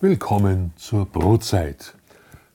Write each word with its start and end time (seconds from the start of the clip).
Willkommen 0.00 0.72
zur 0.76 1.06
Brotzeit. 1.06 1.96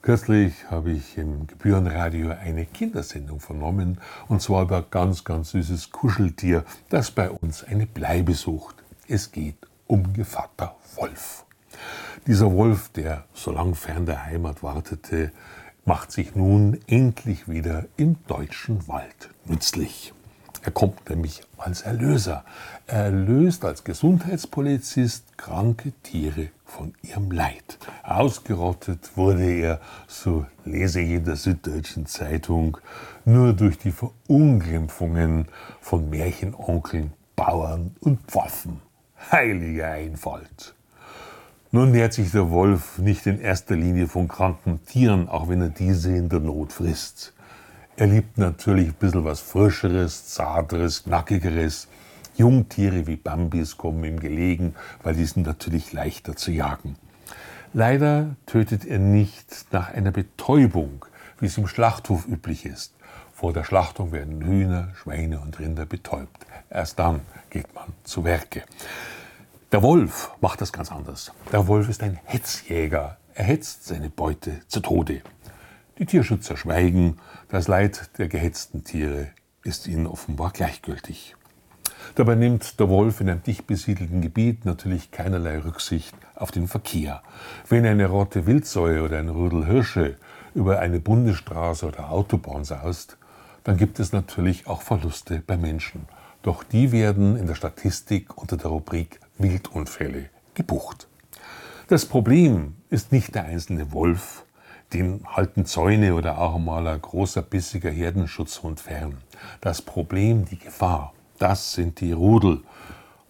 Kürzlich 0.02 0.54
habe 0.71 0.92
ich 0.92 1.18
im 1.18 1.46
Gebührenradio 1.46 2.32
eine 2.32 2.66
Kindersendung 2.66 3.42
vernommen, 3.42 4.00
und 4.30 4.41
zwar 4.41 4.62
über 4.62 4.82
ganz, 4.82 5.26
ganz 5.26 5.50
süßes 5.50 5.91
Kuscheltier, 5.91 6.64
das 6.88 7.12
bei 7.12 7.30
uns 7.30 7.62
eine 7.66 7.86
Bleibe 7.86 8.34
sucht. 8.34 8.77
Es 9.09 9.34
geht 9.34 9.58
um 9.88 10.14
Gevatter 10.14 10.77
Wolf. 10.95 11.44
Dieser 12.27 12.50
Wolf, 12.54 12.88
der 12.95 13.26
so 13.34 13.52
lang 13.52 13.75
fern 13.75 14.05
der 14.05 14.25
Heimat 14.25 14.64
wartete, 14.64 15.34
macht 15.84 16.14
sich 16.14 16.36
nun 16.36 16.80
endlich 16.88 17.50
wieder 17.50 17.88
im 17.98 18.16
deutschen 18.25 18.88
Wald 18.88 19.32
nützlich. 19.44 20.14
Er 20.66 20.72
kommt 20.72 21.09
nämlich 21.09 21.44
als 21.58 21.81
Erlöser. 21.81 22.45
Er 22.88 23.12
löst 23.12 23.66
als 23.66 23.84
Gesundheitspolizist 23.84 25.38
kranke 25.38 25.91
Tiere 26.03 26.49
von 26.66 26.94
ihrem 27.02 27.31
Leid. 27.31 27.77
Ausgerottet 28.03 29.17
wurde 29.17 29.44
er, 29.44 29.81
so 30.08 30.45
lese 30.63 31.02
ich 31.02 31.12
in 31.12 31.26
der 31.26 31.36
Süddeutschen 31.36 32.05
Zeitung, 32.05 32.77
nur 33.26 33.52
durch 33.52 33.77
die 33.77 33.91
Verunglimpfungen 33.91 35.49
von 35.81 36.09
Märchenonkeln, 36.09 37.11
Bauern 37.36 37.94
und 38.00 38.22
Pfaffen. 38.22 38.80
Heilige 39.31 39.86
Einfalt! 39.86 40.73
Nun 41.72 41.91
nährt 41.91 42.14
sich 42.14 42.31
der 42.31 42.52
Wolf 42.52 43.00
nicht 43.00 43.25
in 43.25 43.39
erster 43.39 43.75
Linie 43.75 44.08
von 44.08 44.30
kranken 44.30 44.86
Tieren, 44.86 45.27
auch 45.27 45.50
wenn 45.50 45.59
er 45.59 45.70
diese 45.70 46.16
in 46.16 46.30
der 46.30 46.39
Not 46.39 46.72
frisst. 46.72 47.34
Er 47.95 48.07
liebt 48.07 48.39
natürlich 48.39 48.88
ein 48.88 48.93
bisschen 48.95 49.23
was 49.23 49.39
Frischeres, 49.39 50.25
Zarteres, 50.25 51.03
Knackigeres. 51.03 51.88
Jungtiere 52.35 53.05
wie 53.05 53.17
Bambis 53.17 53.77
kommen 53.77 54.03
ihm 54.03 54.19
gelegen, 54.19 54.73
weil 55.03 55.13
die 55.13 55.25
sind 55.25 55.45
natürlich 55.45 55.94
leichter 55.94 56.35
zu 56.35 56.52
jagen. 56.52 56.95
Leider 57.72 58.35
tötet 58.47 58.83
er 58.83 58.97
nicht 58.97 59.67
nach 59.72 59.94
einer 59.94 60.09
Betäubung, 60.09 61.05
wie 61.39 61.45
es 61.45 61.58
im 61.59 61.67
Schlachthof 61.67 62.27
üblich 62.27 62.66
ist. 62.66 62.95
Vor 63.31 63.53
der 63.53 63.63
Schlachtung 63.63 64.11
werden 64.11 64.41
Hühner, 64.41 64.89
Schweine 64.95 65.39
und 65.39 65.59
Rinder 65.59 65.85
betäubt. 65.85 66.47
Erst 66.72 66.97
dann 66.97 67.22
geht 67.52 67.75
man 67.75 67.94
zu 68.03 68.23
Werke. 68.23 68.63
Der 69.72 69.83
Wolf 69.83 70.31
macht 70.41 70.61
das 70.61 70.73
ganz 70.73 70.91
anders. 70.91 71.31
Der 71.52 71.67
Wolf 71.67 71.89
ist 71.89 72.02
ein 72.02 72.19
Hetzjäger. 72.25 73.17
Er 73.35 73.45
hetzt 73.45 73.85
seine 73.85 74.09
Beute 74.09 74.61
zu 74.67 74.80
Tode. 74.80 75.22
Die 75.99 76.08
Tierschützer 76.08 76.58
schweigen, 76.58 77.17
das 77.49 77.67
Leid 77.67 78.17
der 78.17 78.27
gehetzten 78.27 78.83
Tiere 78.83 79.27
ist 79.63 79.88
ihnen 79.88 80.08
offenbar 80.08 80.50
gleichgültig. 80.52 81.35
Dabei 82.16 82.33
nimmt 82.33 82.80
der 82.80 82.89
Wolf 82.89 83.22
in 83.22 83.30
einem 83.30 83.44
dicht 83.44 83.67
besiedelten 83.67 84.22
Gebiet 84.22 84.66
natürlich 84.66 85.11
keinerlei 85.11 85.59
Rücksicht 85.59 86.16
auf 86.35 86.50
den 86.50 86.67
Verkehr. 86.67 87.22
Wenn 87.69 87.85
eine 87.85 88.08
Rotte 88.08 88.47
Wildsäue 88.47 89.03
oder 89.03 89.19
ein 89.19 89.30
Rudel 89.30 89.67
Hirsche 89.67 90.17
über 90.55 90.80
eine 90.80 91.00
Bundesstraße 91.00 91.85
oder 91.85 92.09
Autobahn 92.09 92.63
saust, 92.63 93.17
dann 93.63 93.78
gibt 93.78 94.00
es 94.00 94.11
natürlich 94.11 94.66
auch 94.66 94.81
Verluste 94.81 95.44
bei 95.45 95.57
Menschen. 95.57 96.07
Doch 96.41 96.63
die 96.63 96.91
werden 96.91 97.38
in 97.38 97.45
der 97.45 97.55
Statistik 97.55 98.35
unter 98.38 98.57
der 98.57 98.67
Rubrik 98.67 99.19
Wildunfälle 99.38 100.30
gebucht. 100.55 101.07
Das 101.88 102.05
Problem 102.07 102.75
ist 102.89 103.11
nicht 103.11 103.35
der 103.35 103.45
einzelne 103.45 103.91
Wolf, 103.91 104.44
den 104.94 105.22
halten 105.25 105.66
Zäune 105.66 106.16
oder 106.16 106.39
auch 106.39 106.58
mal 106.59 106.88
ein 106.88 107.02
großer 107.02 107.41
bissiger 107.41 107.89
Herdenschutzhund 107.89 108.80
fern. 108.80 109.17
Das 109.61 109.81
Problem, 109.81 110.45
die 110.45 110.59
Gefahr, 110.59 111.13
das 111.39 111.73
sind 111.73 112.00
die 112.00 112.11
Rudel. 112.11 112.61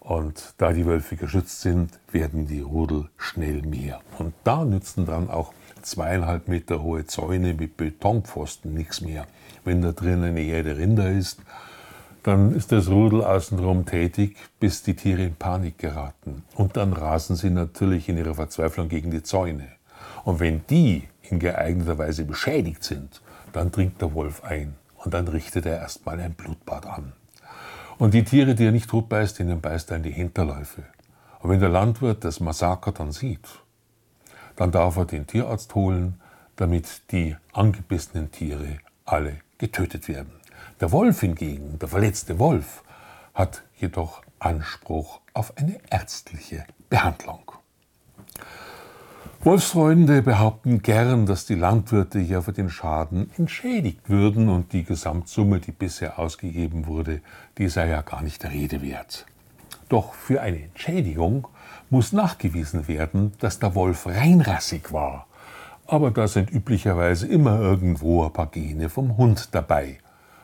Und 0.00 0.52
da 0.58 0.72
die 0.72 0.84
Wölfe 0.84 1.16
geschützt 1.16 1.62
sind, 1.62 1.98
werden 2.12 2.46
die 2.46 2.60
Rudel 2.60 3.08
schnell 3.16 3.62
mehr. 3.62 4.00
Und 4.18 4.34
da 4.44 4.64
nützen 4.64 5.06
dann 5.06 5.30
auch 5.30 5.54
zweieinhalb 5.80 6.46
Meter 6.48 6.82
hohe 6.82 7.06
Zäune 7.06 7.54
mit 7.54 7.78
Betonpfosten 7.78 8.74
nichts 8.74 9.00
mehr. 9.00 9.26
Wenn 9.64 9.80
da 9.80 9.92
drin 9.92 10.22
eine 10.22 10.40
Herde 10.40 10.76
Rinder 10.76 11.10
ist, 11.10 11.40
dann 12.22 12.54
ist 12.54 12.72
das 12.72 12.88
Rudel 12.88 13.22
außenrum 13.22 13.86
tätig, 13.86 14.36
bis 14.60 14.82
die 14.82 14.94
Tiere 14.94 15.22
in 15.22 15.36
Panik 15.36 15.78
geraten. 15.78 16.42
Und 16.54 16.76
dann 16.76 16.92
rasen 16.92 17.36
sie 17.36 17.50
natürlich 17.50 18.08
in 18.08 18.18
ihrer 18.18 18.34
Verzweiflung 18.34 18.88
gegen 18.88 19.10
die 19.10 19.22
Zäune. 19.22 19.68
Und 20.24 20.40
wenn 20.40 20.66
die 20.68 21.04
in 21.30 21.38
geeigneter 21.38 21.98
Weise 21.98 22.24
beschädigt 22.24 22.84
sind, 22.84 23.20
dann 23.52 23.70
dringt 23.70 24.00
der 24.00 24.14
Wolf 24.14 24.44
ein 24.44 24.74
und 24.96 25.14
dann 25.14 25.28
richtet 25.28 25.66
er 25.66 25.78
erstmal 25.78 26.20
ein 26.20 26.34
Blutbad 26.34 26.86
an. 26.86 27.12
Und 27.98 28.14
die 28.14 28.24
Tiere, 28.24 28.54
die 28.54 28.66
er 28.66 28.72
nicht 28.72 28.90
totbeißt, 28.90 29.38
denen 29.38 29.60
beißt 29.60 29.90
er 29.90 29.98
in 29.98 30.02
die 30.02 30.10
Hinterläufe. 30.10 30.82
Und 31.40 31.50
wenn 31.50 31.60
der 31.60 31.68
Landwirt 31.68 32.24
das 32.24 32.40
Massaker 32.40 32.92
dann 32.92 33.12
sieht, 33.12 33.46
dann 34.56 34.72
darf 34.72 34.96
er 34.96 35.04
den 35.04 35.26
Tierarzt 35.26 35.74
holen, 35.74 36.20
damit 36.56 37.12
die 37.12 37.36
angebissenen 37.52 38.30
Tiere 38.30 38.78
alle 39.04 39.38
getötet 39.58 40.08
werden. 40.08 40.32
Der 40.80 40.92
Wolf 40.92 41.20
hingegen, 41.20 41.78
der 41.78 41.88
verletzte 41.88 42.38
Wolf, 42.38 42.82
hat 43.34 43.62
jedoch 43.76 44.22
Anspruch 44.38 45.20
auf 45.32 45.56
eine 45.56 45.78
ärztliche 45.90 46.64
Behandlung. 46.88 47.52
Wolfsfreunde 49.44 50.22
behaupten 50.22 50.80
gern, 50.80 51.26
dass 51.26 51.44
die 51.44 51.54
Landwirte 51.54 52.18
ja 52.18 52.40
für 52.40 52.54
den 52.54 52.70
Schaden 52.70 53.30
entschädigt 53.36 54.08
würden 54.08 54.48
und 54.48 54.72
die 54.72 54.84
Gesamtsumme, 54.84 55.60
die 55.60 55.70
bisher 55.70 56.18
ausgegeben 56.18 56.86
wurde, 56.86 57.20
die 57.58 57.68
sei 57.68 57.90
ja 57.90 58.00
gar 58.00 58.22
nicht 58.22 58.42
der 58.42 58.52
Rede 58.52 58.80
wert. 58.80 59.26
Doch 59.90 60.14
für 60.14 60.40
eine 60.40 60.62
Entschädigung 60.62 61.46
muss 61.90 62.14
nachgewiesen 62.14 62.88
werden, 62.88 63.32
dass 63.38 63.58
der 63.58 63.74
Wolf 63.74 64.06
reinrassig 64.06 64.94
war. 64.94 65.26
Aber 65.86 66.10
da 66.10 66.26
sind 66.26 66.50
üblicherweise 66.50 67.26
immer 67.26 67.60
irgendwo 67.60 68.24
ein 68.24 68.32
paar 68.32 68.46
Gene 68.46 68.88
vom 68.88 69.18
Hund 69.18 69.50
dabei. 69.52 69.98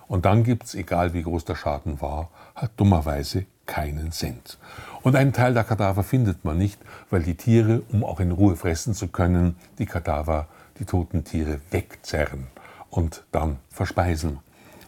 Und 0.09 0.27
dann 0.27 0.44
gibt's, 0.44 0.75
egal 0.75 1.15
wie 1.15 1.22
groß 1.22 1.47
der 1.47 1.55
Schaden 1.55 2.03
war, 2.03 2.28
halt 2.55 2.72
dummerweise 2.77 3.47
keinen 3.71 4.11
Cent. 4.11 4.59
Und 5.03 5.15
einen 5.15 5.33
Teil 5.33 5.55
der 5.55 5.63
Kadaver 5.63 6.03
findet 6.03 6.45
man 6.45 6.59
nicht, 6.59 6.81
weil 7.09 7.23
die 7.23 7.37
Tiere, 7.37 7.83
um 7.93 8.03
auch 8.05 8.19
in 8.19 8.33
Ruhe 8.33 8.57
fressen 8.57 8.95
zu 8.95 9.07
können, 9.09 9.55
die 9.79 9.87
Kadaver, 9.87 10.49
die 10.81 10.85
toten 10.85 11.23
Tiere 11.23 11.61
wegzerren 11.71 12.49
und 12.91 13.23
dann 13.31 13.59
verspeisen. 13.71 14.41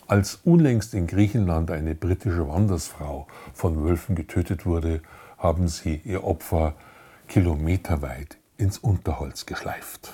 Als 0.09 0.41
unlängst 0.45 0.95
in 0.95 1.07
Griechenland 1.07 1.71
eine 1.71 1.95
britische 1.95 2.49
Wandersfrau 2.49 3.29
von 3.55 3.85
Wölfen 3.85 4.17
getötet 4.17 4.67
wurde, 4.67 5.01
haben 5.39 5.69
sie 5.69 6.03
ihr 6.05 6.25
Opfer 6.25 6.75
kilometerweit 7.29 8.37
ins 8.59 8.79
Unterholz 8.79 9.47
geschleift. 9.47 10.13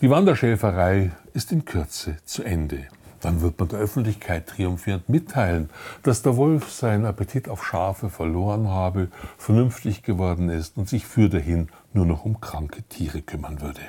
Die 0.00 0.10
Wanderschäferei 0.10 1.10
ist 1.34 1.50
in 1.50 1.64
Kürze 1.64 2.18
zu 2.24 2.44
Ende. 2.44 2.86
Dann 3.20 3.40
wird 3.40 3.58
man 3.58 3.68
der 3.68 3.78
Öffentlichkeit 3.78 4.46
triumphierend 4.46 5.08
mitteilen, 5.08 5.70
dass 6.02 6.22
der 6.22 6.36
Wolf 6.36 6.70
seinen 6.70 7.06
Appetit 7.06 7.48
auf 7.48 7.64
Schafe 7.64 8.10
verloren 8.10 8.68
habe, 8.68 9.08
vernünftig 9.38 10.02
geworden 10.02 10.48
ist 10.48 10.76
und 10.76 10.88
sich 10.88 11.06
für 11.06 11.28
dahin 11.28 11.68
nur 11.92 12.06
noch 12.06 12.24
um 12.24 12.40
kranke 12.40 12.82
Tiere 12.82 13.22
kümmern 13.22 13.60
würde. 13.60 13.80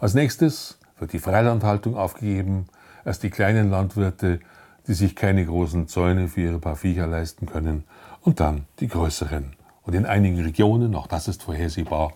Als 0.00 0.14
nächstes 0.14 0.78
wird 0.98 1.12
die 1.12 1.18
Freilandhaltung 1.18 1.96
aufgegeben, 1.96 2.66
erst 3.04 3.22
die 3.22 3.30
kleinen 3.30 3.70
Landwirte, 3.70 4.40
die 4.86 4.94
sich 4.94 5.16
keine 5.16 5.44
großen 5.44 5.88
Zäune 5.88 6.28
für 6.28 6.42
ihre 6.42 6.58
paar 6.58 6.76
Viecher 6.76 7.06
leisten 7.06 7.46
können, 7.46 7.84
und 8.22 8.40
dann 8.40 8.66
die 8.80 8.88
größeren. 8.88 9.54
Und 9.84 9.94
in 9.94 10.04
einigen 10.04 10.40
Regionen, 10.42 10.96
auch 10.96 11.06
das 11.06 11.28
ist 11.28 11.44
vorhersehbar, 11.44 12.12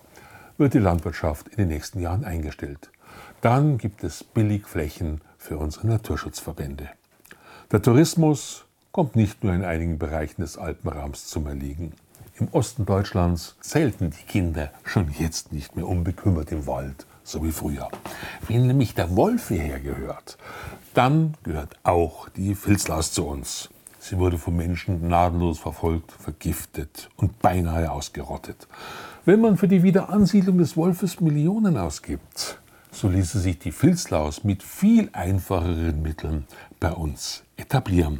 wird 0.57 0.73
die 0.73 0.79
Landwirtschaft 0.79 1.47
in 1.47 1.57
den 1.57 1.69
nächsten 1.69 2.01
Jahren 2.01 2.25
eingestellt. 2.25 2.91
Dann 3.39 3.77
gibt 3.77 4.03
es 4.03 4.23
Billigflächen 4.23 5.21
für 5.41 5.57
unsere 5.57 5.87
Naturschutzverbände. 5.87 6.89
Der 7.71 7.81
Tourismus 7.81 8.65
kommt 8.91 9.15
nicht 9.15 9.43
nur 9.43 9.53
in 9.53 9.65
einigen 9.65 9.97
Bereichen 9.97 10.41
des 10.41 10.57
Alpenraums 10.57 11.25
zum 11.25 11.47
Erliegen. 11.47 11.93
Im 12.39 12.47
Osten 12.51 12.85
Deutschlands 12.85 13.55
zelten 13.59 14.11
die 14.11 14.23
Kinder 14.23 14.69
schon 14.83 15.09
jetzt 15.17 15.51
nicht 15.51 15.75
mehr 15.75 15.87
unbekümmert 15.87 16.51
im 16.51 16.67
Wald, 16.67 17.07
so 17.23 17.43
wie 17.43 17.51
früher. 17.51 17.89
Wenn 18.47 18.67
nämlich 18.67 18.93
der 18.93 19.15
Wolf 19.15 19.47
hierher 19.47 19.79
gehört, 19.79 20.37
dann 20.93 21.33
gehört 21.43 21.75
auch 21.83 22.29
die 22.29 22.53
Filzlaus 22.53 23.11
zu 23.11 23.25
uns. 23.25 23.69
Sie 23.99 24.19
wurde 24.19 24.37
vom 24.37 24.55
Menschen 24.55 25.01
gnadenlos 25.01 25.57
verfolgt, 25.57 26.11
vergiftet 26.11 27.09
und 27.17 27.39
beinahe 27.39 27.91
ausgerottet. 27.91 28.67
Wenn 29.25 29.41
man 29.41 29.57
für 29.57 29.67
die 29.67 29.83
Wiederansiedlung 29.83 30.59
des 30.59 30.77
Wolfes 30.77 31.19
Millionen 31.19 31.77
ausgibt, 31.77 32.60
so 32.91 33.07
ließe 33.07 33.39
sich 33.39 33.57
die 33.57 33.71
Filzlaus 33.71 34.43
mit 34.43 34.63
viel 34.63 35.09
einfacheren 35.13 36.01
Mitteln 36.01 36.45
bei 36.79 36.91
uns 36.91 37.43
etablieren. 37.57 38.19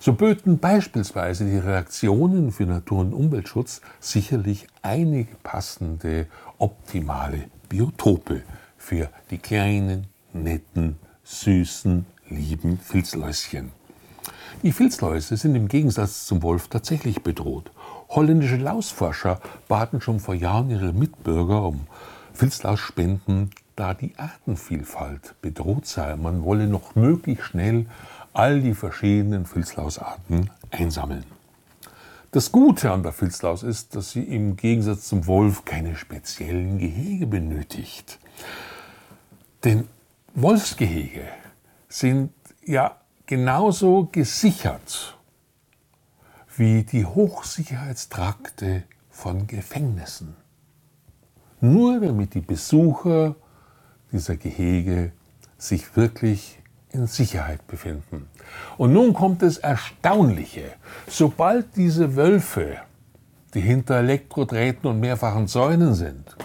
So 0.00 0.12
böten 0.12 0.58
beispielsweise 0.58 1.44
die 1.44 1.58
Reaktionen 1.58 2.52
für 2.52 2.64
Natur- 2.64 3.00
und 3.00 3.12
Umweltschutz 3.12 3.80
sicherlich 4.00 4.66
einige 4.82 5.34
passende, 5.42 6.26
optimale 6.58 7.44
Biotope 7.68 8.42
für 8.76 9.10
die 9.30 9.38
kleinen, 9.38 10.06
netten, 10.32 10.96
süßen, 11.24 12.06
lieben 12.30 12.78
Filzläuschen. 12.78 13.72
Die 14.62 14.72
Filzläuse 14.72 15.36
sind 15.36 15.54
im 15.54 15.68
Gegensatz 15.68 16.26
zum 16.26 16.42
Wolf 16.42 16.68
tatsächlich 16.68 17.22
bedroht. 17.22 17.70
Holländische 18.08 18.56
Lausforscher 18.56 19.40
baten 19.66 20.00
schon 20.00 20.20
vor 20.20 20.34
Jahren 20.34 20.70
ihre 20.70 20.92
Mitbürger 20.92 21.64
um 21.64 21.86
Filzlausspenden, 22.32 23.50
da 23.78 23.94
die 23.94 24.12
Artenvielfalt 24.16 25.40
bedroht 25.40 25.86
sei. 25.86 26.16
Man 26.16 26.42
wolle 26.42 26.66
noch 26.66 26.96
möglichst 26.96 27.44
schnell 27.44 27.86
all 28.32 28.60
die 28.60 28.74
verschiedenen 28.74 29.46
Filzlausarten 29.46 30.50
einsammeln. 30.70 31.24
Das 32.32 32.50
Gute 32.52 32.90
an 32.90 33.02
der 33.02 33.12
Filzlaus 33.12 33.62
ist, 33.62 33.94
dass 33.94 34.10
sie 34.10 34.22
im 34.22 34.56
Gegensatz 34.56 35.08
zum 35.08 35.26
Wolf 35.26 35.64
keine 35.64 35.96
speziellen 35.96 36.78
Gehege 36.78 37.26
benötigt. 37.26 38.18
Denn 39.64 39.88
Wolfsgehege 40.34 41.22
sind 41.88 42.32
ja 42.64 42.96
genauso 43.26 44.08
gesichert 44.10 45.16
wie 46.56 46.82
die 46.82 47.06
Hochsicherheitstrakte 47.06 48.82
von 49.08 49.46
Gefängnissen. 49.46 50.36
Nur 51.60 52.00
damit 52.00 52.34
die 52.34 52.40
Besucher 52.40 53.36
dieser 54.12 54.36
Gehege 54.36 55.12
sich 55.58 55.96
wirklich 55.96 56.58
in 56.90 57.06
Sicherheit 57.06 57.66
befinden. 57.66 58.28
Und 58.76 58.92
nun 58.92 59.12
kommt 59.12 59.42
das 59.42 59.58
Erstaunliche. 59.58 60.72
Sobald 61.06 61.76
diese 61.76 62.16
Wölfe, 62.16 62.78
die 63.54 63.60
hinter 63.60 63.96
Elektrodrähten 63.96 64.88
und 64.90 65.00
mehrfachen 65.00 65.48
Zäunen 65.48 65.94
sind, 65.94 66.36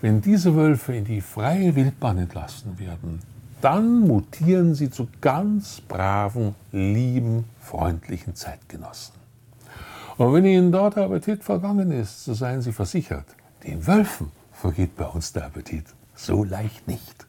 wenn 0.00 0.20
diese 0.20 0.54
Wölfe 0.54 0.94
in 0.94 1.04
die 1.04 1.20
freie 1.20 1.74
Wildbahn 1.74 2.18
entlassen 2.18 2.78
werden, 2.78 3.20
dann 3.60 4.00
mutieren 4.00 4.74
sie 4.74 4.90
zu 4.90 5.08
ganz 5.20 5.80
braven, 5.80 6.54
lieben, 6.72 7.44
freundlichen 7.60 8.34
Zeitgenossen. 8.34 9.14
Und 10.18 10.32
wenn 10.32 10.44
Ihnen 10.44 10.72
dort 10.72 10.96
der 10.96 11.04
Appetit 11.04 11.42
vergangen 11.42 11.90
ist, 11.90 12.24
so 12.24 12.34
seien 12.34 12.62
Sie 12.62 12.72
versichert, 12.72 13.26
den 13.64 13.86
Wölfen 13.86 14.30
vergeht 14.52 14.96
bei 14.96 15.04
uns 15.04 15.32
der 15.32 15.46
Appetit 15.46 15.84
so 16.16 16.44
leicht 16.44 16.88
nicht. 16.88 17.26